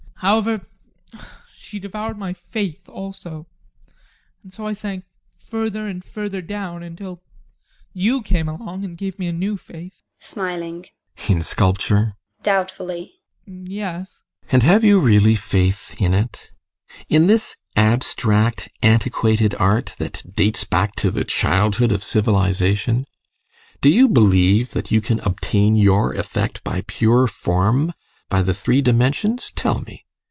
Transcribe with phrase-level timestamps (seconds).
[0.23, 0.29] ADOLPH.
[0.29, 0.67] However
[1.57, 3.47] she devoured my faith also,
[4.43, 5.03] and so I sank
[5.39, 7.23] further and further down, until
[7.91, 10.03] you came along and gave me a new faith.
[10.21, 10.27] GUSTAV.
[10.35, 10.85] [Smiling]
[11.27, 12.17] In sculpture?
[12.41, 12.67] ADOLPH.
[12.67, 13.13] [Doubtfully]
[13.47, 14.11] Yes.
[14.43, 14.53] GUSTAV.
[14.53, 16.51] And have you really faith in it?
[17.09, 23.07] In this abstract, antiquated art that dates back to the childhood of civilisation?
[23.81, 27.93] Do you believe that you can obtain your effect by pure form
[28.29, 30.05] by the three dimensions tell me?